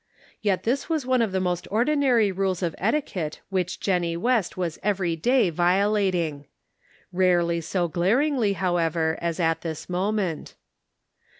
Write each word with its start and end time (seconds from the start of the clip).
Yet 0.41 0.63
this 0.63 0.89
was 0.89 1.05
one 1.05 1.21
of 1.21 1.31
the 1.31 1.39
most 1.39 1.67
ordinary 1.69 2.31
rules 2.31 2.63
of 2.63 2.73
etiquette 2.79 3.41
which 3.49 3.79
Jennie 3.79 4.17
West 4.17 4.57
was 4.57 4.79
every 4.81 5.15
day 5.15 5.51
violating. 5.51 6.41
208 6.41 6.41
The 6.41 6.41
Pocket 6.41 7.13
Measure. 7.19 7.29
Rarely 7.29 7.61
so 7.61 7.87
glaringly, 7.87 8.53
however, 8.53 9.19
as 9.21 9.39
at 9.39 9.61
this 9.61 9.87
moment. 9.87 10.55